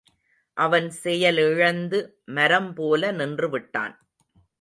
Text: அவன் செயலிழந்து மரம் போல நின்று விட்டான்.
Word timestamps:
அவன் 0.57 0.87
செயலிழந்து 0.89 1.99
மரம் 2.31 2.73
போல 2.73 3.11
நின்று 3.11 3.49
விட்டான். 3.49 3.95